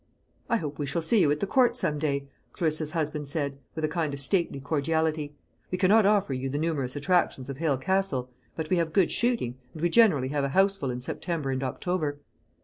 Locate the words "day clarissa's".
1.99-2.93